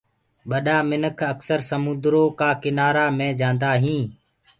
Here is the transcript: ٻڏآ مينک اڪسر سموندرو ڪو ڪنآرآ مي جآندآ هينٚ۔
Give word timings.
ٻڏآ 0.49 0.77
مينک 0.89 1.19
اڪسر 1.31 1.59
سموندرو 1.69 2.23
ڪو 2.39 2.49
ڪنآرآ 2.63 3.05
مي 3.17 3.27
جآندآ 3.39 3.71
هينٚ۔ 3.83 4.07